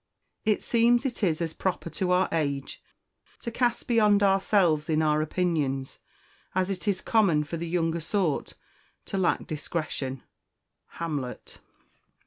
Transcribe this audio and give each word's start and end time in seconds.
"It 0.45 0.63
seems 0.63 1.05
it 1.05 1.21
is 1.21 1.43
as 1.43 1.53
proper 1.53 1.91
to 1.91 2.09
our 2.09 2.27
age 2.31 2.81
To 3.41 3.51
cast 3.51 3.87
beyond 3.87 4.23
ourselves 4.23 4.89
in 4.89 4.99
our 5.03 5.21
opinions, 5.21 5.99
As 6.55 6.71
it 6.71 6.87
is 6.87 7.01
common 7.01 7.43
for 7.43 7.57
the 7.57 7.67
younger 7.69 7.99
sort 8.01 8.55
To 9.05 9.19
lack 9.19 9.45
discretion." 9.45 10.23
_Hamlet. 10.95 11.59